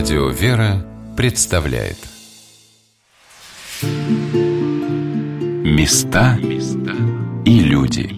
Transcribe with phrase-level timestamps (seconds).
[0.00, 0.82] Радио «Вера»
[1.14, 1.98] представляет
[5.62, 6.38] Места
[7.44, 8.08] и люди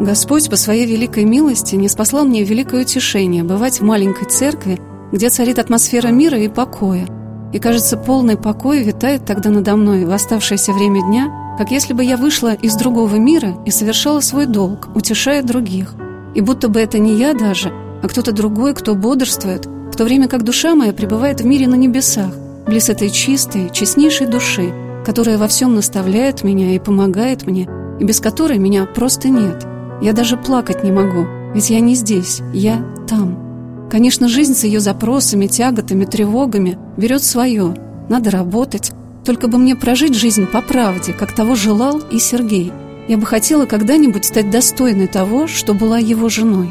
[0.00, 4.80] Господь по своей великой милости не спаслал мне великое утешение бывать в маленькой церкви,
[5.12, 7.06] где царит атмосфера мира и покоя.
[7.52, 12.04] И, кажется, полный покой витает тогда надо мной в оставшееся время дня– как если бы
[12.04, 15.94] я вышла из другого мира и совершала свой долг, утешая других.
[16.34, 17.72] И будто бы это не я даже,
[18.02, 21.76] а кто-то другой, кто бодрствует, в то время как душа моя пребывает в мире на
[21.76, 22.34] небесах,
[22.66, 24.72] близ этой чистой, честнейшей души,
[25.06, 27.68] которая во всем наставляет меня и помогает мне,
[28.00, 29.64] и без которой меня просто нет.
[30.02, 33.88] Я даже плакать не могу, ведь я не здесь, я там.
[33.90, 37.76] Конечно, жизнь с ее запросами, тяготами, тревогами берет свое.
[38.08, 38.92] Надо работать,
[39.24, 42.72] только бы мне прожить жизнь по правде, как того желал и Сергей.
[43.08, 46.68] Я бы хотела когда-нибудь стать достойной того, что была его женой.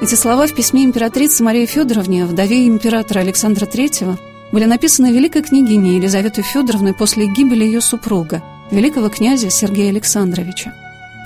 [0.00, 4.18] Эти слова в письме императрицы Марии Федоровне, вдове императора Александра III,
[4.50, 10.74] были написаны великой княгиней Елизаветой Федоровной после гибели ее супруга, великого князя Сергея Александровича.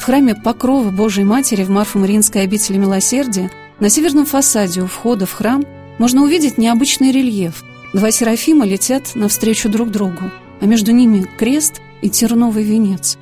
[0.01, 3.51] В храме Покрова Божией Матери в Марфо-Мариинской обители Милосердия
[3.81, 5.65] на северном фасаде у входа в храм
[5.99, 12.11] можно увидеть необычный рельеф– Два серафима летят навстречу друг другу, а между ними крест и
[12.11, 13.17] терновый венец.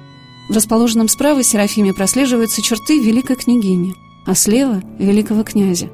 [0.49, 3.95] В расположенном справа серафиме прослеживаются черты великой княгини,
[4.27, 5.89] а слева— великого князя.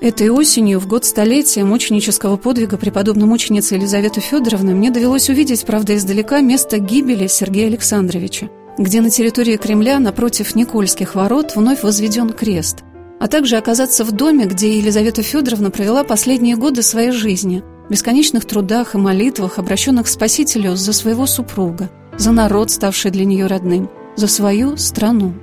[0.00, 5.96] Этой осенью, в год столетия мученического подвига преподобной мученицы Елизаветы Федоровны, мне довелось увидеть, правда,
[5.96, 12.78] издалека место гибели Сергея Александровича, где на территории Кремля, напротив Никольских ворот, вновь возведен крест–
[13.20, 18.44] а также оказаться в доме, где Елизавета Федоровна провела последние годы своей жизни, в бесконечных
[18.44, 23.90] трудах и молитвах, обращенных к Спасителю за своего супруга, за народ, ставший для нее родным,
[24.16, 25.34] за свою страну.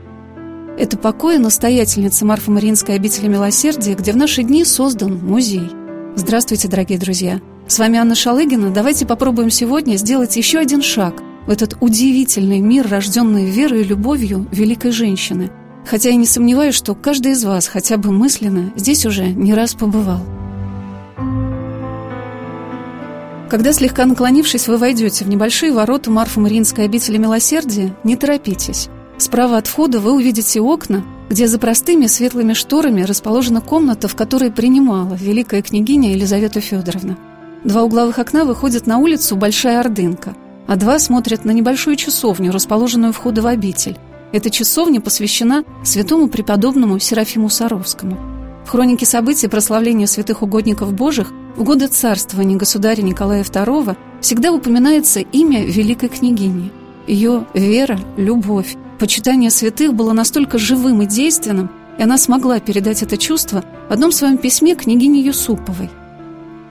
[0.77, 5.69] Это покой настоятельницы Марфа-Мариинской обители Милосердия, где в наши дни создан музей.
[6.15, 7.41] Здравствуйте, дорогие друзья!
[7.67, 8.71] С вами Анна Шалыгина.
[8.71, 14.47] Давайте попробуем сегодня сделать еще один шаг в этот удивительный мир, рожденный верой и любовью
[14.51, 15.51] великой женщины–
[15.85, 19.73] Хотя я не сомневаюсь, что каждый из вас хотя бы мысленно здесь уже не раз
[19.73, 20.21] побывал.
[23.49, 28.87] Когда, слегка наклонившись, вы войдете в небольшие ворота Марфа-Мариинской обители Милосердия, не торопитесь.
[29.17, 34.51] Справа от входа вы увидите окна, где за простыми светлыми шторами расположена комната, в которой
[34.51, 37.17] принимала великая княгиня Елизавета Федоровна.
[37.65, 40.33] Два угловых окна выходят на улицу Большая Ордынка,
[40.67, 43.97] а два смотрят на небольшую часовню, расположенную у входа в обитель.
[44.31, 48.17] Эта часовня посвящена святому преподобному Серафиму Саровскому.
[48.65, 55.19] В хронике событий прославления святых угодников Божьих в годы царствования государя Николая II всегда упоминается
[55.19, 56.71] имя великой княгини.
[57.07, 63.17] Ее вера, любовь, почитание святых было настолько живым и действенным, и она смогла передать это
[63.17, 65.89] чувство в одном своем письме княгине Юсуповой.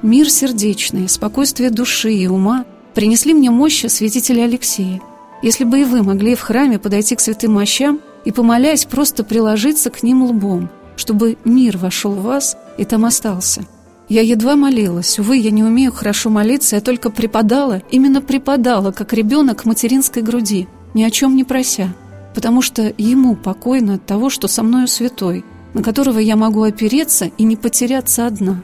[0.00, 5.02] «Мир сердечный, спокойствие души и ума принесли мне мощи святителя Алексея.
[5.42, 9.90] Если бы и вы могли в храме подойти к святым мощам и, помолясь, просто приложиться
[9.90, 13.64] к ним лбом, чтобы мир вошел в вас и там остался.
[14.10, 15.18] Я едва молилась.
[15.18, 20.22] Увы, я не умею хорошо молиться, я только преподала, именно преподала, как ребенок к материнской
[20.22, 21.94] груди, ни о чем не прося,
[22.34, 27.30] потому что ему покойно от того, что со мною святой, на которого я могу опереться
[27.38, 28.62] и не потеряться одна.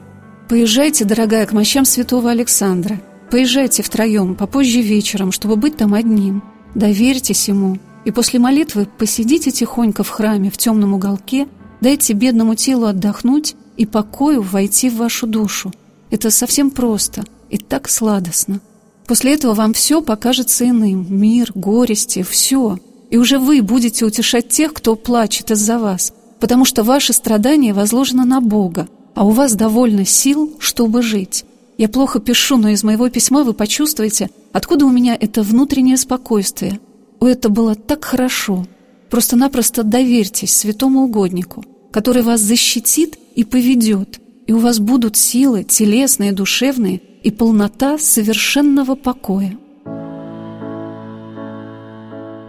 [0.49, 3.01] Поезжайте, дорогая, к мощам святого Александра.
[3.31, 6.43] Поезжайте втроем, попозже вечером, чтобы быть там одним.
[6.77, 11.49] Доверьтесь ему, и после молитвы посидите тихонько в храме в темном уголке,
[11.81, 15.73] дайте бедному телу отдохнуть и покою войти в вашу душу.
[16.11, 18.61] Это совсем просто и так сладостно.
[19.07, 21.07] После этого вам все покажется иным.
[21.09, 22.79] Мир, горести, все.
[23.09, 28.27] И уже вы будете утешать тех, кто плачет из-за вас, потому что ваше страдание возложено
[28.27, 31.46] на Бога, а у вас довольно сил, чтобы жить.
[31.79, 36.81] Я плохо пишу, но из моего письма вы почувствуете, откуда у меня это внутреннее спокойствие.
[37.21, 38.67] О, это было так хорошо.
[39.11, 46.33] Просто-напросто доверьтесь святому угоднику, который вас защитит и поведет, и у вас будут силы телесные,
[46.33, 49.59] душевные и полнота совершенного покоя.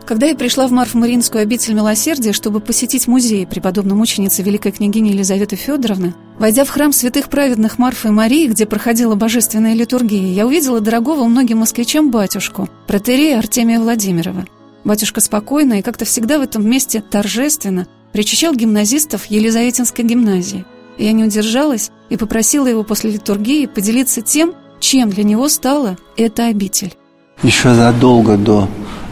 [0.08, 5.58] Когда я пришла в Марф-Мариинскую обитель милосердия, чтобы посетить музей преподобной мученицы великой княгини Елизаветы
[5.58, 10.80] Федоровны, войдя в храм святых праведных Марфы и Марии, где проходила божественная литургия, я увидела
[10.80, 14.46] дорогого многим москвичам батюшку, протерея Артемия Владимирова.
[14.86, 20.66] Батюшка спокойно и как-то всегда в этом месте торжественно причащал гимназистов Елизаветинской гимназии.
[20.98, 26.46] Я не удержалась и попросила его после литургии поделиться тем, чем для него стала эта
[26.46, 26.96] обитель.
[27.44, 28.70] Еще задолго до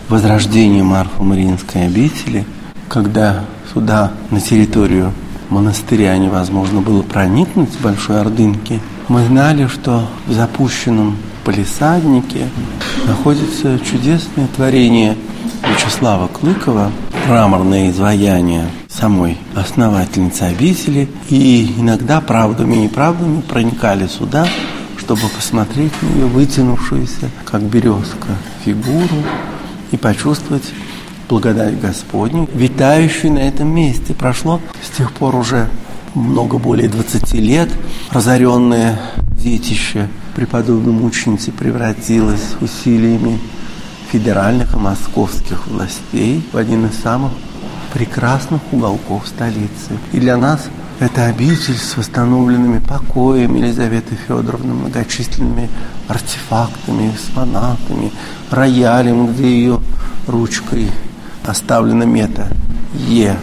[0.10, 2.46] возрождения Марфа-Мариинской обители,
[2.88, 5.12] когда сюда, на территорию
[5.50, 12.48] монастыря, невозможно было проникнуть с Большой Ордынки, мы знали, что в запущенном полисаднике
[13.08, 15.16] находится чудесное творение
[15.64, 16.92] Вячеслава Клыкова,
[17.28, 24.48] мраморное изваяние самой основательницы обители, и иногда правдами и неправдами проникали сюда,
[24.98, 28.30] чтобы посмотреть на ее вытянувшуюся, как березка,
[28.64, 29.24] фигуру
[29.92, 30.72] и почувствовать
[31.28, 34.14] благодать Господню, витающую на этом месте.
[34.14, 35.70] Прошло с тех пор уже
[36.14, 37.70] много более 20 лет.
[38.12, 39.00] Разоренное
[39.32, 43.40] детище преподобной мученицы превратилось усилиями
[44.12, 47.32] федеральных и московских властей в один из самых
[47.94, 49.98] прекрасных уголков столицы.
[50.14, 50.68] И для нас
[51.00, 55.70] это обитель с восстановленными покоями Елизаветы Федоровны, многочисленными
[56.08, 58.12] артефактами, экспонатами,
[58.50, 59.80] роялем, где ее
[60.28, 60.90] ручкой
[61.46, 62.48] оставлена мета
[62.94, 63.36] Е,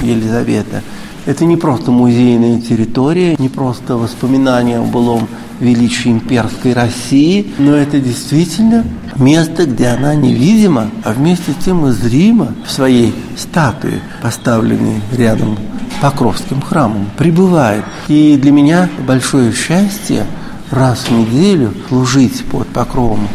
[0.00, 0.82] Елизавета.
[1.26, 5.28] Это не просто музейная территория, не просто воспоминания о былом
[5.60, 8.84] величии имперской России, но это действительно
[9.16, 15.58] место, где она невидима, а вместе с тем и зрима в своей статуе, поставленной рядом
[16.00, 17.84] Покровским храмом, пребывает.
[18.06, 20.26] И для меня большое счастье
[20.70, 23.26] раз в неделю служить под покровом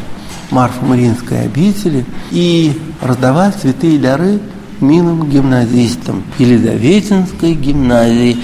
[0.51, 2.71] Марфа-Мариинской обители и
[3.01, 4.39] раздавать святые дары
[4.79, 8.37] милым гимназистам Елизаветинской гимназии.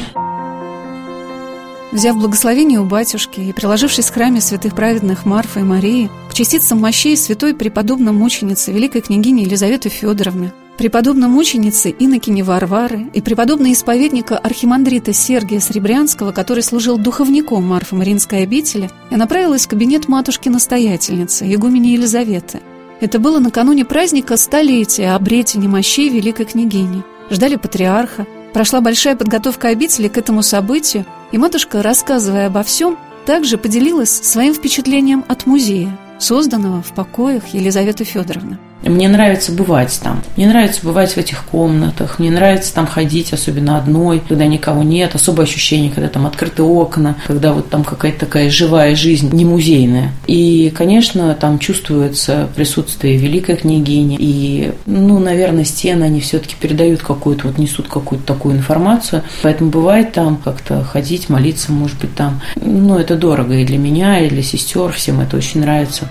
[1.91, 6.79] Взяв благословение у батюшки и приложившись в храме святых праведных Марфа и Марии к частицам
[6.79, 14.37] мощей святой преподобной мученицы великой княгини Елизаветы Федоровны, преподобной мученицы Инокини Варвары и преподобной исповедника
[14.37, 21.89] архимандрита Сергия Сребрянского, который служил духовником Марфы Маринской обители, я направилась в кабинет матушки-настоятельницы, игумени
[21.89, 22.61] Елизаветы.
[23.01, 27.03] Это было накануне праздника столетия обретения мощей великой княгини.
[27.29, 33.57] Ждали патриарха, прошла большая подготовка обители к этому событию, и матушка, рассказывая обо всем, также
[33.57, 38.59] поделилась своим впечатлением от музея, созданного в покоях Елизаветы Федоровны.
[38.83, 40.21] Мне нравится бывать там.
[40.35, 42.19] Мне нравится бывать в этих комнатах.
[42.19, 45.15] Мне нравится там ходить, особенно одной, когда никого нет.
[45.15, 50.11] Особое ощущение, когда там открыты окна, когда вот там какая-то такая живая жизнь, не музейная.
[50.27, 54.17] И, конечно, там чувствуется присутствие великой княгини.
[54.19, 59.23] И, ну, наверное, стены, они все-таки передают какую-то, вот несут какую-то такую информацию.
[59.41, 62.41] Поэтому бывает там как-то ходить, молиться, может быть, там.
[62.55, 64.91] Ну, это дорого и для меня, и для сестер.
[64.91, 66.09] Всем это очень нравится.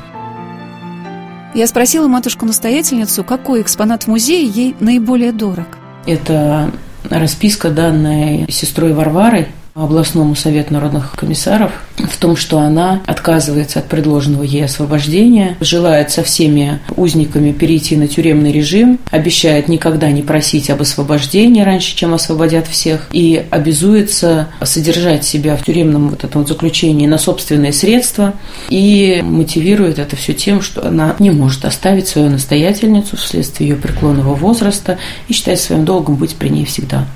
[1.54, 5.66] Я спросила матушку-настоятельницу, какой экспонат в музее ей наиболее дорог.
[6.06, 6.70] Это
[7.08, 9.48] расписка, данная сестрой Варварой
[9.84, 16.22] областному совету народных комиссаров в том, что она отказывается от предложенного ей освобождения, желает со
[16.22, 22.66] всеми узниками перейти на тюремный режим, обещает никогда не просить об освобождении раньше, чем освободят
[22.66, 28.34] всех, и обязуется содержать себя в тюремном вот этом вот заключении на собственные средства
[28.69, 34.34] и мотивирует это все тем, что она не может оставить свою настоятельницу вследствие ее преклонного
[34.34, 34.98] возраста
[35.28, 37.06] и считает своим долгом быть при ней всегда.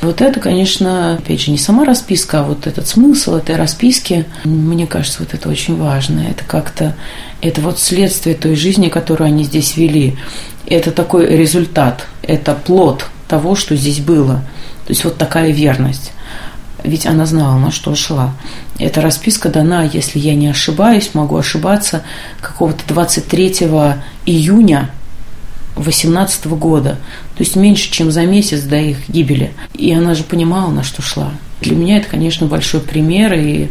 [0.00, 4.86] Вот это, конечно, опять же, не сама расписка, а вот этот смысл этой расписки, мне
[4.86, 6.20] кажется, вот это очень важно.
[6.20, 6.94] Это как-то,
[7.40, 10.16] это вот следствие той жизни, которую они здесь вели.
[10.66, 14.44] Это такой результат, это плод того, что здесь было.
[14.86, 16.12] То есть вот такая верность.
[16.84, 18.34] Ведь она знала, на что шла.
[18.78, 22.04] Эта расписка дана, если я не ошибаюсь, могу ошибаться,
[22.40, 23.66] какого-то 23
[24.26, 24.90] июня
[25.78, 26.98] 18 года,
[27.36, 29.52] то есть меньше, чем за месяц до их гибели.
[29.74, 31.32] И она же понимала, на что шла.
[31.60, 33.68] Для меня это, конечно, большой пример, и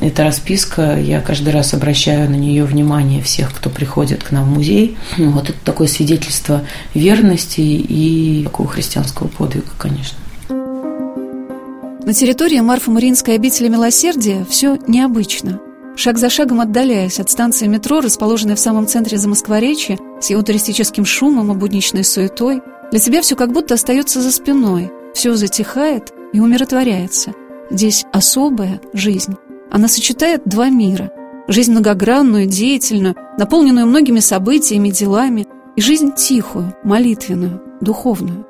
[0.00, 4.54] эта расписка, я каждый раз обращаю на нее внимание всех, кто приходит к нам в
[4.54, 4.96] музей.
[5.16, 10.18] Вот это такое свидетельство верности и такого христианского подвига, конечно.
[10.48, 15.60] На территории Марфа-Мариинской обители Милосердия все необычно–
[15.98, 21.04] Шаг за шагом отдаляясь от станции метро, расположенной в самом центре Замоскворечья, с его туристическим
[21.04, 22.62] шумом и будничной суетой,
[22.92, 27.32] для тебя все как будто остается за спиной, все затихает и умиротворяется.
[27.68, 29.34] Здесь особая жизнь.
[29.72, 31.10] Она сочетает два мира.
[31.48, 38.46] Жизнь многогранную, деятельную, наполненную многими событиями, делами, и жизнь тихую, молитвенную, духовную.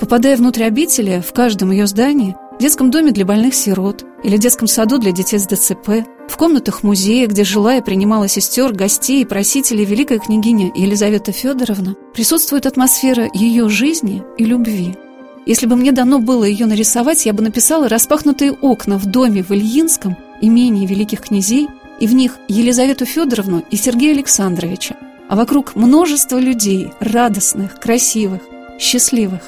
[0.00, 4.98] Попадая внутрь обители, в каждом ее здании, детском доме для больных сирот или детском саду
[4.98, 9.84] для детей с ДЦП, в комнатах музея, где жила и принимала сестер, гостей и просителей
[9.84, 14.94] великая княгиня Елизавета Федоровна, присутствует атмосфера ее жизни и любви.
[15.46, 19.50] Если бы мне дано было ее нарисовать, я бы написала распахнутые окна в доме в
[19.50, 24.96] Ильинском, имении великих князей, и в них Елизавету Федоровну и Сергея Александровича,
[25.28, 28.42] а вокруг множество людей, радостных, красивых,
[28.78, 29.40] счастливых.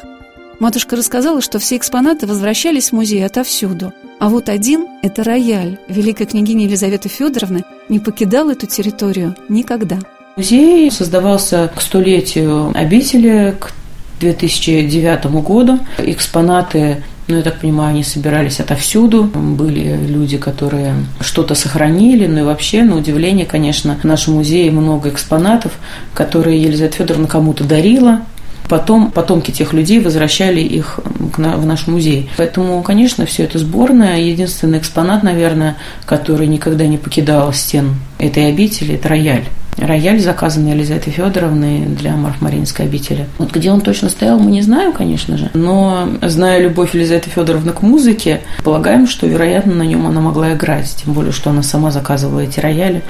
[0.58, 5.78] Матушка рассказала, что все экспонаты возвращались в музей отовсюду, а вот один– это рояль.
[5.88, 9.98] Великая княгиня Елизавета Федоровна не покидал эту территорию никогда.
[10.36, 13.72] Музей создавался к столетию обители, к
[14.20, 15.80] 2009 году.
[15.98, 19.24] Экспонаты ну, я так понимаю, они собирались отовсюду.
[19.24, 22.26] Были люди, которые что-то сохранили.
[22.26, 25.72] Ну и вообще, на удивление, конечно, в нашем музее много экспонатов,
[26.14, 28.22] которые Елизавета Федоровна кому-то дарила.
[28.68, 32.30] Потом потомки тех людей возвращали их в наш музей.
[32.36, 34.20] Поэтому, конечно, все это сборное.
[34.20, 35.76] Единственный экспонат, наверное,
[36.06, 39.44] который никогда не покидал стен этой обители, это рояль.
[39.78, 43.26] Рояль, заказанный Елизаветой Федоровной для Марфмаринской обители.
[43.38, 45.50] Вот где он точно стоял, мы не знаем, конечно же.
[45.54, 50.94] Но, зная любовь Елизаветы Федоровны к музыке, полагаем, что, вероятно, на нем она могла играть.
[51.02, 53.02] Тем более, что она сама заказывала эти рояли.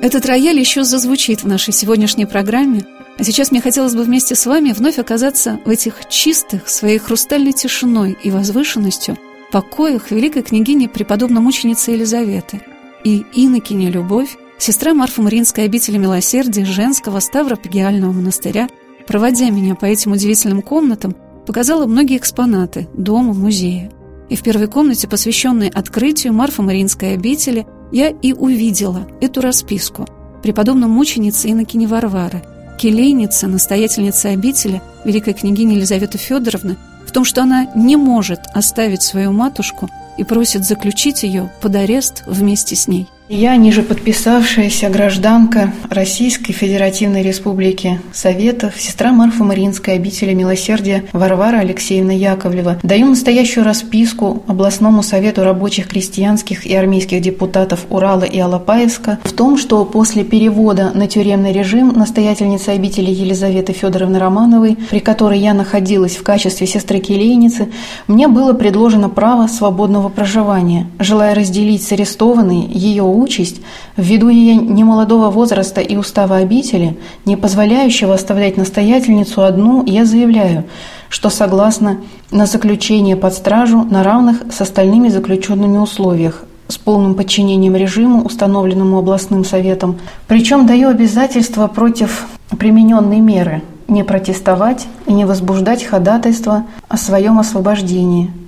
[0.00, 2.82] Этот рояль еще зазвучит в нашей сегодняшней программе.
[3.18, 7.52] А сейчас мне хотелось бы вместе с вами вновь оказаться в этих чистых, своей хрустальной
[7.52, 9.18] тишиной и возвышенностью
[9.50, 12.60] покоях великой княгини преподобной мученицы Елизаветы
[13.02, 18.68] и инокиня Любовь Сестра Марфа Мариинской обители милосердия женского Ставропегиального монастыря,
[19.06, 21.14] проводя меня по этим удивительным комнатам,
[21.46, 23.90] показала многие экспонаты дома, музея.
[24.28, 30.06] И в первой комнате, посвященной открытию Марфа Мариинской обители, я и увидела эту расписку
[30.42, 32.42] преподобной мученицы Иннокени Варвары,
[32.78, 39.32] келейницы, настоятельницы обители, великой княгини Елизаветы Федоровны, в том, что она не может оставить свою
[39.32, 43.08] матушку и просит заключить ее под арест вместе с ней.
[43.30, 52.14] Я, ниже подписавшаяся гражданка Российской Федеративной Республики Советов, сестра Марфа Мариинской обители милосердия Варвара Алексеевна
[52.14, 59.32] Яковлева, даю настоящую расписку областному совету рабочих крестьянских и армейских депутатов Урала и Алапаевска в
[59.34, 65.52] том, что после перевода на тюремный режим настоятельницы обители Елизаветы Федоровны Романовой, при которой я
[65.52, 67.68] находилась в качестве сестры-келейницы,
[68.06, 70.86] мне было предложено право свободного проживания.
[70.98, 73.60] Желая разделить с арестованной ее участь,
[73.96, 80.64] ввиду ее немолодого возраста и устава обители, не позволяющего оставлять настоятельницу одну, я заявляю,
[81.08, 81.98] что согласна
[82.30, 88.98] на заключение под стражу на равных с остальными заключенными условиях, с полным подчинением режиму, установленному
[88.98, 89.98] областным советом.
[90.26, 92.26] Причем даю обязательство против
[92.58, 98.30] примененной меры не протестовать и не возбуждать ходатайство о своем освобождении–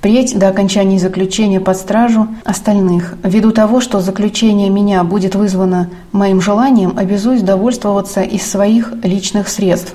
[0.00, 3.16] впредь до окончания заключения под стражу остальных.
[3.22, 9.94] Ввиду того, что заключение меня будет вызвано моим желанием, обязуюсь довольствоваться из своих личных средств.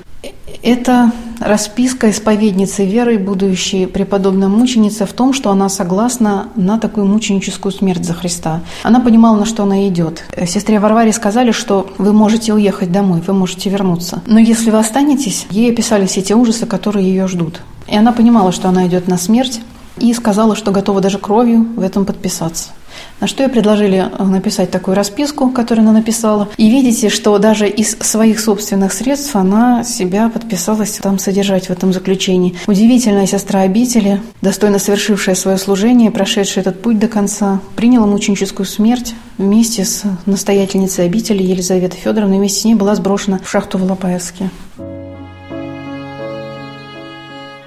[0.62, 1.10] Это
[1.40, 8.04] расписка исповедницы веры, будущей преподобной мученицы, в том, что она согласна на такую мученическую смерть
[8.04, 8.60] за Христа.
[8.84, 10.22] Она понимала, на что она идет.
[10.46, 14.22] Сестре Варваре сказали, что вы можете уехать домой, вы можете вернуться.
[14.26, 17.60] Но если вы останетесь, ей описали все те ужасы, которые ее ждут.
[17.88, 19.60] И она понимала, что она идет на смерть,
[19.98, 22.70] и сказала, что готова даже кровью в этом подписаться.
[23.20, 26.48] На что ей предложили э, написать такую расписку, которую она написала.
[26.56, 31.92] И видите, что даже из своих собственных средств она себя подписалась там содержать в этом
[31.92, 32.56] заключении.
[32.66, 39.14] Удивительная сестра обители, достойно совершившая свое служение, прошедшая этот путь до конца, приняла мученическую смерть
[39.38, 42.38] вместе с настоятельницей обители Елизаветой Федоровной.
[42.38, 44.50] Вместе с ней была сброшена в шахту в Лопаевске.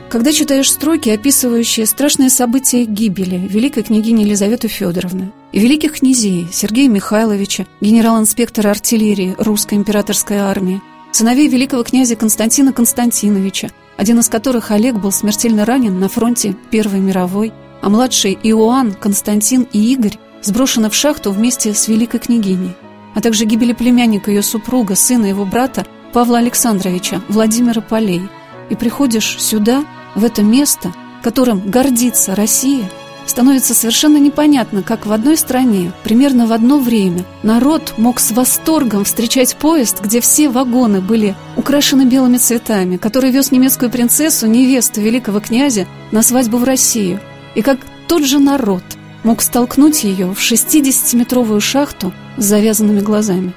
[0.10, 6.90] Когда читаешь строки, описывающие страшные события гибели великой княгини Елизаветы Федоровны и великих князей Сергея
[6.90, 14.96] Михайловича, генерал-инспектора артиллерии русской императорской армии, сыновей великого князя Константина Константиновича, один из которых Олег
[14.96, 20.96] был смертельно ранен на фронте Первой мировой, а младший Иоанн, Константин и Игорь сброшены в
[20.96, 22.76] шахту вместе с великой княгиней,
[23.14, 28.24] а также гибели племянника ее супруга, сына его брата Павла Александровича, Владимира Полей.
[28.72, 29.86] И приходишь сюда–
[30.16, 32.90] в это место, которым гордится Россия,
[33.30, 39.06] становится совершенно непонятно, как в одной стране, примерно в одно время, народ мог с восторгом
[39.06, 45.40] встречать поезд, где все вагоны были украшены белыми цветами, который вез немецкую принцессу, невесту великого
[45.40, 47.20] князя, на свадьбу в Россию,
[47.56, 48.84] и как тот же народ
[49.24, 53.54] мог столкнуть ее в 60-метровую шахту с завязанными глазами.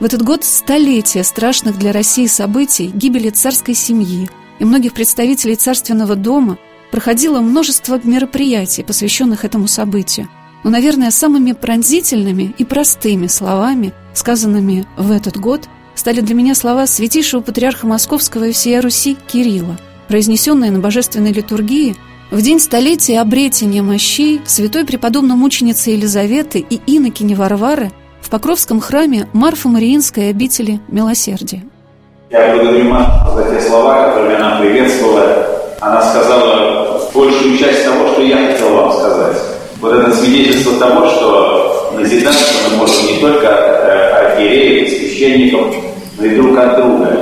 [0.00, 6.16] В этот год столетия страшных для России событий гибели царской семьи– и многих представителей царственного
[6.16, 6.58] дома
[6.90, 10.28] проходило множество мероприятий, посвященных этому событию.
[10.62, 16.86] Но, наверное, самыми пронзительными и простыми словами, сказанными в этот год, стали для меня слова
[16.86, 21.96] святейшего патриарха Московского и всея Руси Кирилла, произнесенные на божественной литургии
[22.30, 29.28] в день столетия обретения мощей святой преподобной мученицы Елизаветы и инокини Варвары в Покровском храме
[29.32, 31.62] Марфа-Мариинской обители Милосердия.
[32.34, 35.46] Я благодарю Машу за те слова, которыми она приветствовала.
[35.78, 39.36] Она сказала большую часть того, что я хотел вам сказать.
[39.80, 45.76] Вот это свидетельство того, что назидаться мы можем не только от архиереев, священников,
[46.18, 47.18] но и друг от друга.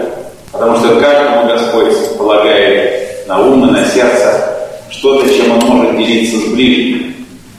[0.51, 4.43] Потому что каждому Господь полагает на ум и на сердце
[4.89, 7.15] что-то, чем он может делиться с ближним.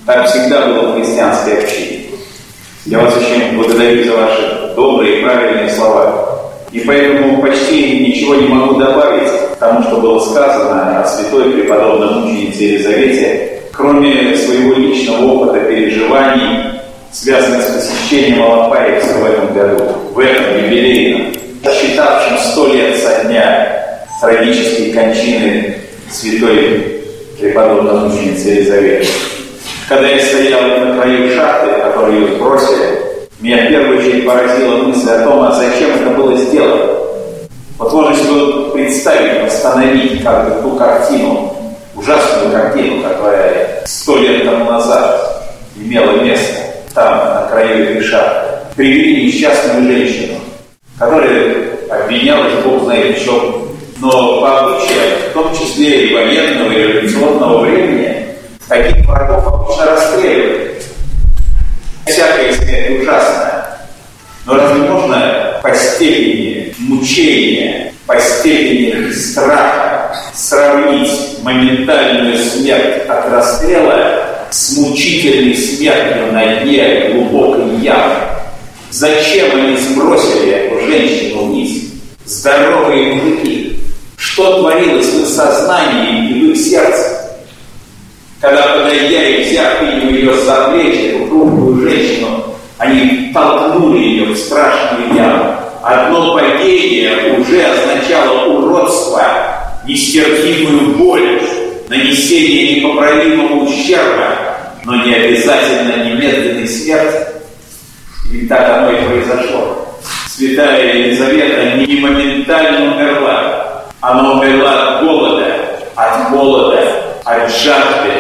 [0.08, 2.00] Так всегда было в христианской общине.
[2.88, 6.33] Я вас очень благодарю за ваши добрые и правильные слова.
[6.74, 12.16] И поэтому почти ничего не могу добавить к тому, что было сказано о святой преподобной
[12.16, 19.84] мученице Елизавете, кроме своего личного опыта переживаний, связанных с посещением Алапаевска в этом году,
[20.16, 25.76] в этом юбилейном, считавшим сто лет со дня трагической кончины
[26.10, 27.04] святой
[27.40, 29.08] преподобной мученицы Елизаветы.
[29.88, 33.03] Когда я стоял на краю шахты, которую ее сбросили,
[33.44, 36.94] меня в первую очередь поразила мысль о том, а зачем это было сделано.
[37.78, 41.54] Вот можно себе представить, восстановить как бы ту картину,
[41.94, 46.56] ужасную картину, которая сто лет тому назад имела место
[46.94, 48.50] там, на краю шахты.
[48.78, 50.36] Привели несчастную женщину,
[50.98, 53.64] которая обвинялась, Бог знает в
[54.00, 58.26] но по обычаям, в том числе и военного, и революционного времени,
[58.68, 60.64] таких врагов обычно расстреливают.
[62.06, 63.80] Всякая смерть ужасная.
[64.46, 74.78] Но разве можно по степени мучения, по степени страха сравнить моментальную смерть от расстрела с
[74.78, 78.16] мучительной смертью на дне глубокой ямы?
[78.92, 81.86] Зачем они сбросили эту женщину вниз?
[82.26, 83.80] Здоровые мужики.
[84.18, 87.24] Что творилось в их сознании и в их сердце?
[88.40, 92.44] Когда, подойдя и взяв ее за плечи, эту хрупкую женщину,
[92.78, 95.56] они толкнули ее в страшную яму.
[95.82, 99.24] Одно падение уже означало уродство,
[99.86, 101.42] нестерпимую боль,
[101.94, 104.36] нанесение непоправимого ущерба,
[104.84, 107.16] но не обязательно немедленный смерть.
[108.32, 110.00] И так оно и произошло.
[110.28, 113.84] Святая Елизавета не моментально умерла.
[114.02, 115.56] Она умерла от голода,
[115.96, 116.82] от голода,
[117.24, 118.12] от жажды,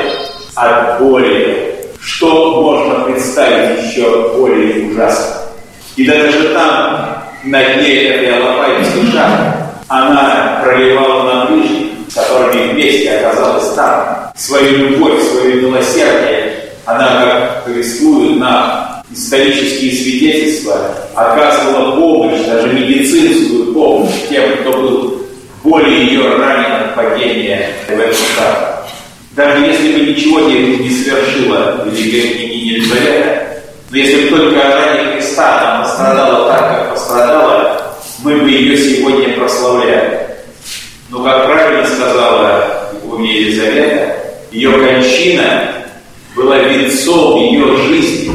[0.55, 1.75] от боли.
[1.99, 5.41] Что можно представить еще более ужасно?
[5.95, 9.57] И даже там, на дне этой алапаевской шахты,
[9.87, 16.69] она проливала на ближних, с которыми вместе оказалась там, свою любовь, свое милосердие.
[16.85, 25.21] Она, как повествует на исторические свидетельства, оказывала помощь, даже медицинскую помощь тем, кто был
[25.63, 28.91] более ее ранен от падения в эту шахту.
[29.31, 33.47] Даже если бы ничего не, не совершила великая княгиня Елизавета,
[33.89, 39.33] но если бы только ради Христа там пострадала так, как пострадала, мы бы ее сегодня
[39.35, 40.22] прославляли.
[41.13, 44.17] Но, как правильно сказала Икуния Елизавета,
[44.51, 45.69] ее кончина
[46.35, 48.31] была венцом ее жизни.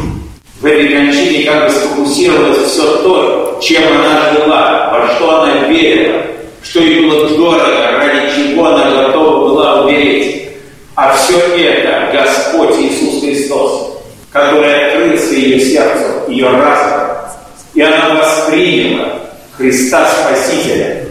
[0.61, 6.23] В этой кончине как бы сфокусировалось все то, чем она жила, во что она верила,
[6.63, 10.51] что ей было дорого, ради чего она готова была умереть.
[10.95, 13.99] А все это Господь Иисус Христос,
[14.31, 17.09] который открылся ее сердцу, ее разуму,
[17.75, 19.19] и она восприняла
[19.57, 21.08] Христа Спасителя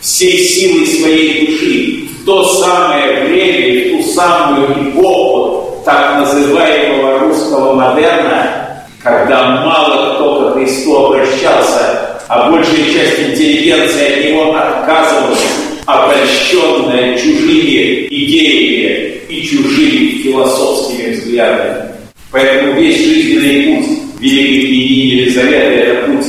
[0.00, 7.74] всей силой своей души в то самое время, в ту самую эпоху так называемого русского
[7.74, 15.46] модерна, когда мало кто к Христу обращался, а большая часть интеллигенции от него отказывалась,
[15.86, 21.88] обольщенная чужими идеями и чужими философскими взглядами.
[22.30, 26.26] Поэтому весь жизненный путь великой княгини Елизаветы– это путь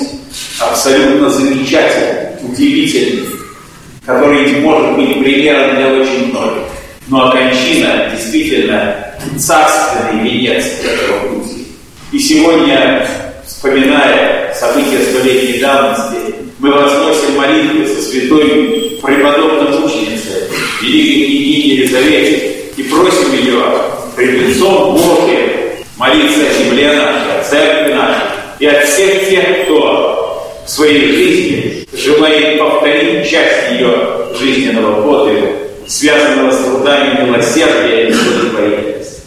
[0.60, 3.38] абсолютно замечательный, удивительный,
[4.06, 6.64] который может быть примером для очень многих.
[7.08, 8.96] Но окончина действительно
[9.38, 11.68] царственный венец этого пути.
[12.12, 13.08] И сегодня,
[13.46, 20.44] вспоминая события столетней давности, мы возносим молитвы со святой преподобной мученицей,
[20.82, 23.64] великой княгини Елизавете, и просим ее
[24.16, 25.50] пред лицом Божьим
[25.98, 28.22] молиться о земле нашей, о церкви нашей
[28.60, 30.19] и от всех тех, кто
[30.70, 35.48] своей жизни желает повторить часть ее жизненного подвига,
[35.88, 39.24] связанного с трудами милосердия и благотворительности.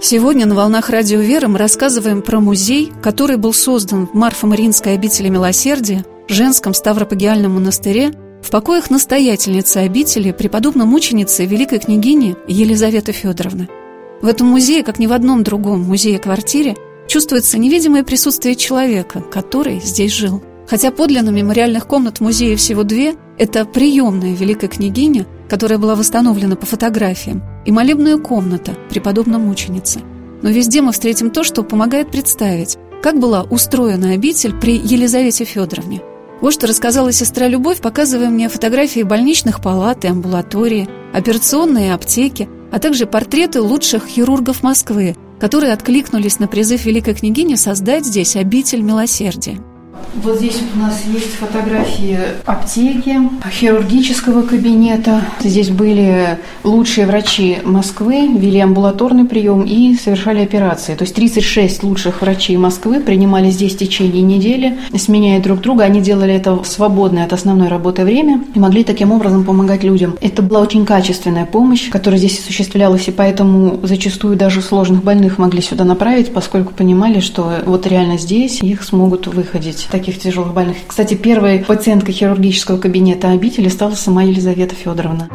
[0.00, 5.28] Сегодня на «Волнах Радио Веры» мы рассказываем про музей, который был создан в Марфо-Мариинской обители
[5.28, 13.68] Милосердия, женском Ставропагиальном монастыре, в покоях настоятельницы обители, преподобной мученицы великой княгини Елизаветы Федоровны.
[14.20, 20.12] В этом музее, как ни в одном другом музее-квартире, чувствуется невидимое присутствие человека, который здесь
[20.12, 20.42] жил.
[20.68, 26.56] Хотя подлинно мемориальных комнат в музее всего две, это приемная великой княгиня, которая была восстановлена
[26.56, 30.00] по фотографиям, и молебная комната преподобной мученицы.
[30.42, 36.02] Но везде мы встретим то, что помогает представить, как была устроена обитель при Елизавете Федоровне.
[36.40, 42.78] Вот что рассказала сестра Любовь, показывая мне фотографии больничных палат и амбулатории, операционные аптеки, а
[42.78, 49.60] также портреты лучших хирургов Москвы, которые откликнулись на призыв великой княгини создать здесь обитель милосердия.
[50.22, 53.18] Вот здесь у нас есть фотографии аптеки,
[53.50, 55.22] хирургического кабинета.
[55.40, 60.94] Здесь были лучшие врачи Москвы, вели амбулаторный прием и совершали операции.
[60.94, 65.84] То есть 36 лучших врачей Москвы принимали здесь в течение недели, сменяя друг друга.
[65.84, 70.16] Они делали это в свободное от основной работы время и могли таким образом помогать людям.
[70.20, 75.60] Это была очень качественная помощь, которая здесь осуществлялась, и поэтому зачастую даже сложных больных могли
[75.60, 80.76] сюда направить, поскольку понимали, что вот реально здесь их смогут выходить таких тяжелых больных.
[80.86, 85.28] Кстати, первой пациенткой хирургического кабинета обители стала сама Елизавета Федоровна.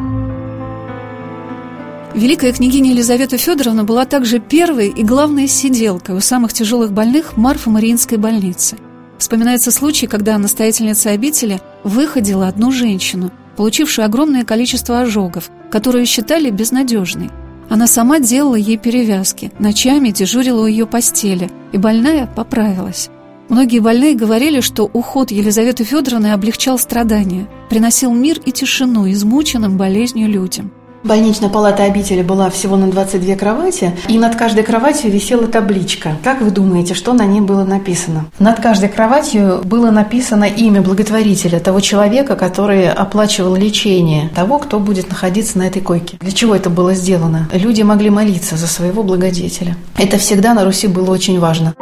[2.15, 8.17] Великая княгиня Елизавета Федоровна была также первой и главной сиделкой у самых тяжелых больных Марфа-Мариинской
[8.17, 8.77] больницы.
[9.19, 17.29] Вспоминается случай, когда настоятельница обители выходила одну женщину, получившую огромное количество ожогов, которую считали безнадежной.
[17.69, 23.09] Она сама делала ей перевязки, ночами дежурила у ее постели, и больная поправилась.
[23.49, 30.29] Многие больные говорили, что уход Елизаветы Федоровны облегчал страдания, приносил мир и тишину измученным болезнью
[30.29, 30.71] людям.
[31.03, 36.17] Больничная палата обители была всего на 22 кровати, и над каждой кроватью висела табличка.
[36.23, 38.25] Как вы думаете, что на ней было написано?
[38.37, 45.09] Над каждой кроватью было написано имя благотворителя, того человека, который оплачивал лечение, того, кто будет
[45.09, 46.17] находиться на этой койке.
[46.19, 47.49] Для чего это было сделано?
[47.51, 49.75] Люди могли молиться за своего благодетеля.
[49.97, 51.73] Это всегда на Руси было очень важно.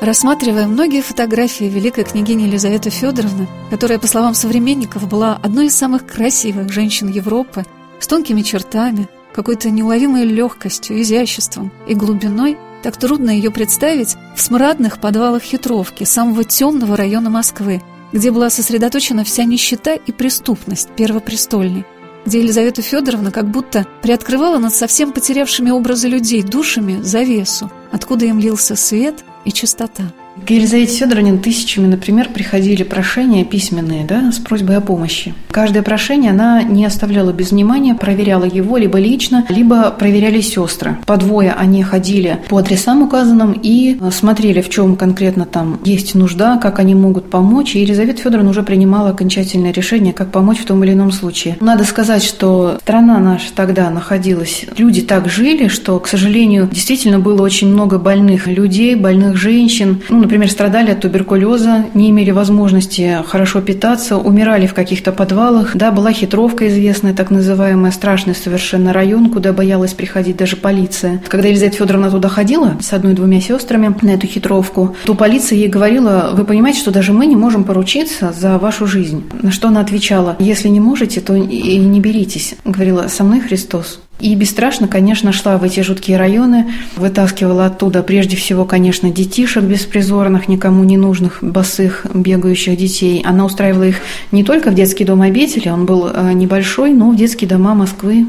[0.00, 6.06] Рассматривая многие фотографии великой княгини Елизаветы Федоровны, которая, по словам современников, была одной из самых
[6.06, 7.64] красивых женщин Европы,
[7.98, 15.00] с тонкими чертами, какой-то неуловимой легкостью, изяществом и глубиной, так трудно ее представить в смрадных
[15.00, 17.82] подвалах хитровки самого темного района Москвы,
[18.12, 21.84] где была сосредоточена вся нищета и преступность первопрестольной,
[22.24, 28.38] где Елизавета Федоровна как будто приоткрывала над совсем потерявшими образы людей душами завесу, откуда им
[28.38, 30.04] лился свет и чистота.
[30.46, 35.34] К Елизавете Федоровне тысячами, например, приходили прошения письменные да, с просьбой о помощи.
[35.50, 40.96] Каждое прошение она не оставляла без внимания, проверяла его либо лично, либо проверяли сестры.
[41.06, 46.56] По двое они ходили по адресам указанным и смотрели, в чем конкретно там есть нужда,
[46.56, 47.74] как они могут помочь.
[47.74, 51.56] И Елизавета Федоровна уже принимала окончательное решение, как помочь в том или ином случае.
[51.60, 57.42] Надо сказать, что страна наша тогда находилась, люди так жили, что, к сожалению, действительно было
[57.42, 60.00] очень много больных людей, больных женщин.
[60.08, 65.74] Ну, например, страдали от туберкулеза, не имели возможности хорошо питаться, умирали в каких-то подвалах.
[65.74, 71.22] Да, была хитровка известная, так называемая, страшный совершенно район, куда боялась приходить даже полиция.
[71.28, 76.32] Когда Елизавета Федоровна туда ходила с одной-двумя сестрами на эту хитровку, то полиция ей говорила,
[76.34, 79.24] вы понимаете, что даже мы не можем поручиться за вашу жизнь.
[79.40, 82.54] На что она отвечала, если не можете, то и не беритесь.
[82.66, 84.00] Говорила, со мной Христос.
[84.20, 90.48] И бесстрашно, конечно, шла в эти жуткие районы, вытаскивала оттуда прежде всего, конечно, детишек беспризорных,
[90.48, 93.22] никому не нужных, босых, бегающих детей.
[93.24, 93.96] Она устраивала их
[94.32, 98.26] не только в детский дом обители, он был э, небольшой, но в детские дома Москвы.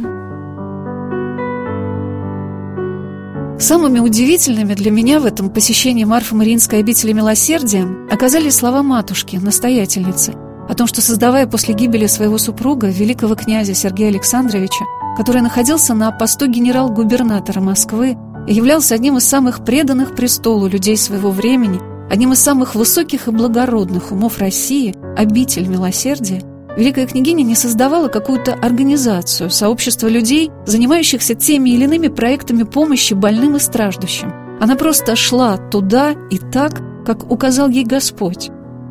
[3.59, 10.33] Самыми удивительными для меня в этом посещении Марфы Мариинской обители милосердия оказались слова матушки, настоятельницы,
[10.69, 14.85] о том, что, создавая после гибели своего супруга, великого князя Сергея Александровича,
[15.17, 18.17] который находился на посту генерал-губернатора Москвы
[18.47, 23.31] и являлся одним из самых преданных престолу людей своего времени, одним из самых высоких и
[23.31, 26.43] благородных умов России, обитель милосердия,
[26.79, 33.57] Великая княгиня не создавала какую-то организацию, сообщество людей, занимающихся теми или иными проектами помощи больным
[33.57, 34.31] и страждущим.
[34.61, 38.49] Она просто шла туда и так, как указал ей Господь.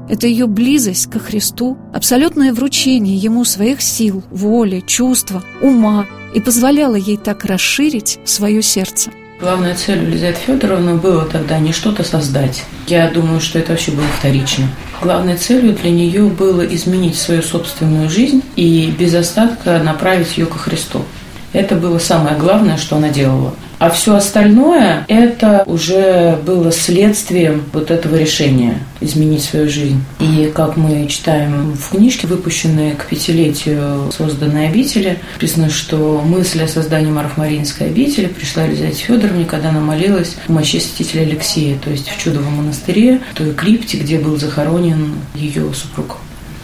[0.08, 6.94] Это ее близость ко Христу, абсолютное вручение Ему своих сил, воли, чувства, ума и позволяло
[6.94, 9.10] ей так расширить свое сердце.
[9.40, 12.64] Главная цель Елизаветы Федоровны было тогда не что-то создать.
[12.88, 14.66] Я думаю, что это вообще было вторично.
[15.00, 20.58] Главной целью для нее было изменить свою собственную жизнь и без остатка направить ее ко
[20.58, 21.04] Христу.
[21.52, 23.54] Это было самое главное, что она делала.
[23.78, 30.02] А все остальное– это уже было следствием вот этого решения изменить свою жизнь.
[30.18, 36.68] И как мы читаем в книжке, выпущенной к пятилетию созданной обители, написано, что мысль о
[36.68, 42.08] создании Марфмаринской обители пришла Елизавете Федоровне, когда она молилась в мощи святителя Алексея, то есть
[42.08, 46.16] в Чудовом монастыре, в той крипте, где был захоронен ее супруг.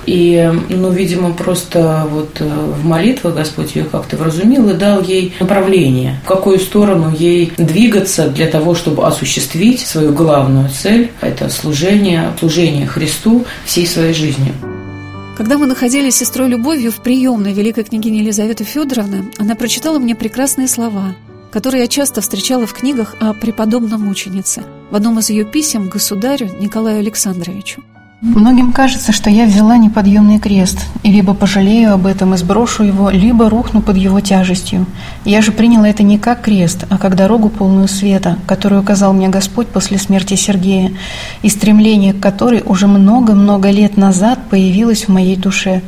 [0.07, 5.35] И, ну, видимо, просто вот э, в молитвах Господь ее как-то вразумил и дал ей
[5.41, 12.31] направление, в какую сторону ей двигаться для того, чтобы осуществить свою главную цель– это служение,
[12.39, 14.55] служение Христу всей своей жизнью.
[15.37, 20.15] Когда мы находились с сестрой Любовью в приемной великой княгини Елизаветы Федоровны, она прочитала мне
[20.15, 21.17] прекрасные слова,
[21.51, 26.51] которые я часто встречала в книгах о преподобном мученице в одном из ее писем государю
[26.61, 27.83] Николаю Александровичу.
[28.25, 33.11] Многим кажется, что я взяла неподъемный крест, и либо пожалею об этом и сброшу его,
[33.11, 34.87] либо рухну под его тяжестью.
[35.27, 39.29] Я же приняла это не как крест, а как дорогу полную света, которую указал мне
[39.29, 40.93] Господь после смерти Сергея,
[41.43, 45.83] и стремление к которой уже много-много лет назад появилось в моей душе.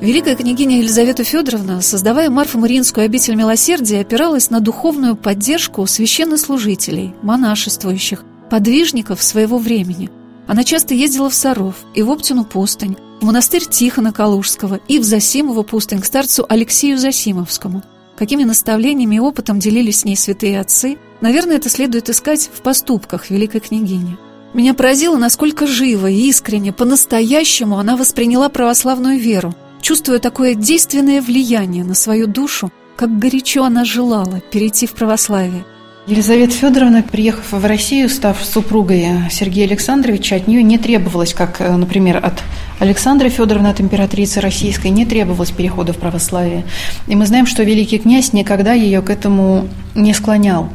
[0.00, 9.24] Великая княгиня Елизавета Федоровна, создавая Марфу-Мариинскую обитель милосердия, опиралась на духовную поддержку священнослужителей, монашествующих, подвижников
[9.24, 10.08] своего времени–
[10.46, 15.04] она часто ездила в Саров и в Оптину пустынь, в монастырь Тихона Калужского и в
[15.04, 17.82] Засимову пустынь к старцу Алексею Засимовскому.
[18.16, 23.30] Какими наставлениями и опытом делились с ней святые отцы, наверное, это следует искать в поступках
[23.30, 24.18] великой княгини.
[24.52, 31.82] Меня поразило, насколько живо и искренне, по-настоящему она восприняла православную веру, чувствуя такое действенное влияние
[31.82, 35.64] на свою душу, как горячо она желала перейти в православие–
[36.06, 41.76] Елизавета Федоровна, приехав в Россию, став супругой Сергея Александровича, от нее не требовалось, как, э,
[41.76, 42.42] например, от
[42.78, 46.64] Александры Федоровны, от императрицы российской, не требовалось перехода в православие.
[47.06, 50.68] И мы знаем, что великий князь никогда ее к этому не склонял.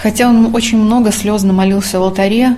[0.00, 2.56] Хотя он очень много слезно молился в алтаре,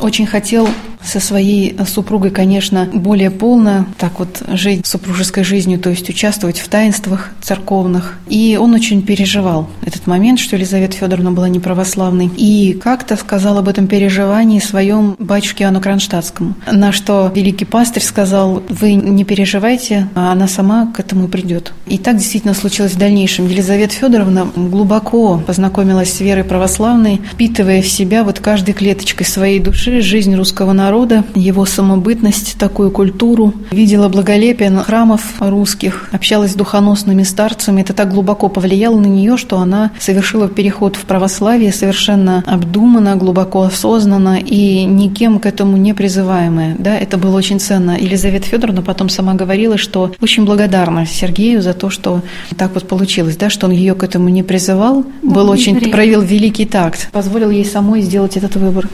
[0.00, 0.68] очень хотел
[1.04, 6.68] со своей супругой, конечно, более полно так вот жить супружеской жизнью, то есть участвовать в
[6.68, 8.18] таинствах церковных.
[8.28, 12.30] И он очень переживал этот момент, что Елизавета Федоровна была неправославной.
[12.36, 16.54] И как-то сказал об этом переживании своем батюшке Иоанну Кронштадтскому.
[16.70, 21.72] На что великий пастырь сказал, вы не переживайте, а она сама к этому придет.
[21.86, 23.46] И так действительно случилось в дальнейшем.
[23.46, 29.83] Елизавета Федоровна глубоко познакомилась с верой православной, впитывая в себя вот каждой клеточкой своей души
[29.90, 33.54] жизнь русского народа, его самобытность, такую культуру.
[33.70, 37.82] Видела благолепие храмов русских, общалась с духоносными старцами.
[37.82, 43.62] Это так глубоко повлияло на нее, что она совершила переход в православие совершенно обдуманно, глубоко
[43.62, 46.76] осознанно и никем к этому не призываемая.
[46.78, 47.96] Да, это было очень ценно.
[47.98, 52.22] Елизавета Федоровна потом сама говорила, что очень благодарна Сергею за то, что
[52.56, 56.66] так вот получилось, да, что он ее к этому не призывал, был очень, проявил великий
[56.66, 58.88] такт, позволил ей самой сделать этот выбор.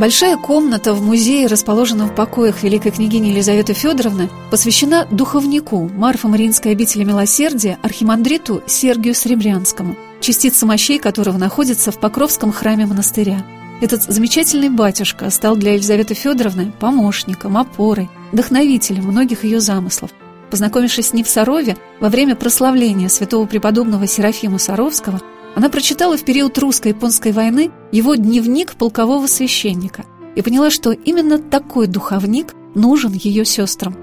[0.00, 7.04] Большая комната в музее, расположенном в покоях великой княгини Елизаветы Федоровны, посвящена духовнику Марфа-Мариинской обители
[7.04, 13.44] милосердия архимандриту Сергию Сребрянскому, частица мощей которого находится в Покровском храме монастыря.
[13.82, 20.12] Этот замечательный батюшка стал для Елизаветы Федоровны помощником, опорой, вдохновителем многих ее замыслов.
[20.50, 25.20] Познакомившись с ним в Сарове, во время прославления святого преподобного Серафима Саровского,
[25.54, 30.04] она прочитала в период русско-японской войны его дневник полкового священника
[30.36, 33.96] и поняла, что именно такой духовник нужен ее сестрам.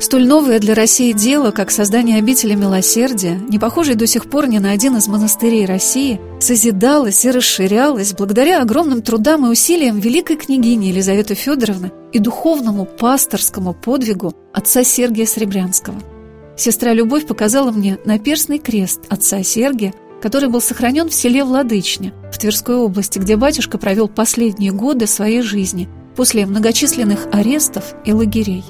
[0.00, 4.58] Столь новое для России дело, как создание обители милосердия, не похожей до сих пор ни
[4.58, 10.86] на один из монастырей России, созидалось и расширялось благодаря огромным трудам и усилиям великой княгини
[10.86, 15.96] Елизаветы Федоровны и духовному пасторскому подвигу отца Сергия Сребрянского–
[16.56, 22.38] Сестра Любовь показала мне наперстный крест отца Сергия, который был сохранен в селе Владычне, в
[22.38, 28.64] Тверской области, где батюшка провел последние годы своей жизни после многочисленных арестов и лагерей.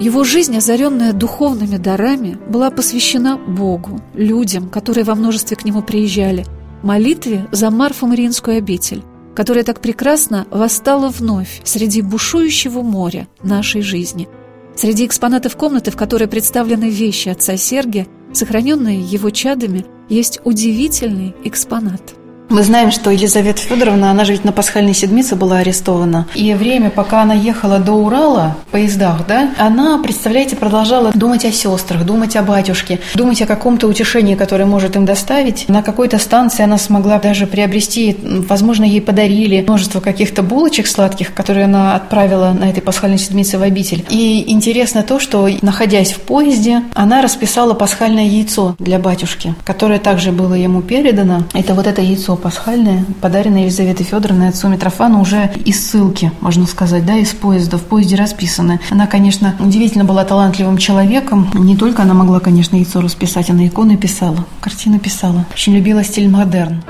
[0.00, 6.44] Его жизнь, озаренная духовными дарами, была посвящена Богу, людям, которые во множестве к нему приезжали,
[6.82, 9.04] молитве за Марфу Мариинскую обитель,
[9.36, 14.28] которая так прекрасно восстала вновь среди бушующего моря нашей жизни–
[14.74, 22.14] Среди экспонатов комнаты, в которой представлены вещи отца Сергия, сохраненные его чадами, есть удивительный экспонат.
[22.52, 26.26] Мы знаем, что Елизавета Федоровна, она же ведь на пасхальной седмице была арестована.
[26.34, 31.50] И время, пока она ехала до Урала в поездах, да, она, представляете, продолжала думать о
[31.50, 35.66] сестрах, думать о батюшке, думать о каком-то утешении, которое может им доставить.
[35.70, 41.64] На какой-то станции она смогла даже приобрести, возможно, ей подарили множество каких-то булочек сладких, которые
[41.64, 44.04] она отправила на этой пасхальной седмице в обитель.
[44.10, 50.32] И интересно то, что, находясь в поезде, она расписала пасхальное яйцо для батюшки, которое также
[50.32, 51.44] было ему передано.
[51.54, 57.06] Это вот это яйцо пасхальное, подаренное Елизаветой Федоровной отцу Митрофану уже из ссылки, можно сказать,
[57.06, 58.80] да, из поезда, в поезде расписано.
[58.90, 61.48] Она, конечно, удивительно была талантливым человеком.
[61.54, 65.46] Не только она могла, конечно, яйцо расписать, она иконы писала, картины писала.
[65.52, 66.82] Очень любила стиль модерн.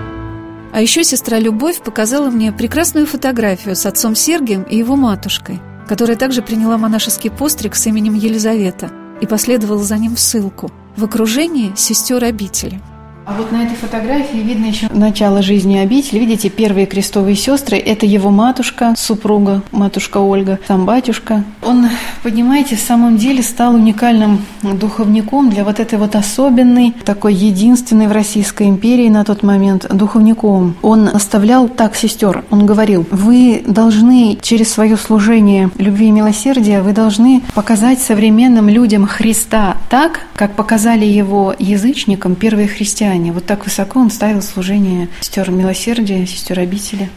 [0.72, 6.16] А еще сестра Любовь показала мне прекрасную фотографию с отцом Сергием и его матушкой, которая
[6.16, 11.72] также приняла монашеский постриг с именем Елизавета и последовала за ним в ссылку в окружении
[11.76, 12.80] сестер обители.
[13.24, 16.18] А вот на этой фотографии видно еще начало жизни обители.
[16.18, 21.44] Видите, первые крестовые сестры– это его матушка, супруга, матушка Ольга, сам батюшка.
[21.62, 21.88] Он,
[22.24, 28.12] понимаете, в самом деле стал уникальным духовником для вот этой вот особенной, такой единственной в
[28.12, 30.74] Российской империи на тот момент духовником.
[30.82, 36.92] Он оставлял так сестер, он говорил, вы должны через свое служение любви и милосердия, вы
[36.92, 43.32] должны показать современным людям Христа так, как показали его язычникам первые христиане христиане.
[43.32, 47.10] Вот так высоко он ставил служение сестер милосердия, сестер обители.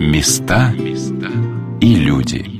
[0.00, 0.72] Места
[1.80, 2.57] и люди.